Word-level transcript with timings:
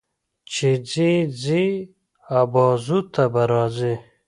چې 0.53 0.69
ځې 0.91 1.11
ځې 1.43 1.65
ابازو 2.41 2.99
ته 3.13 3.23
به 3.33 3.43
راځې 3.51 3.93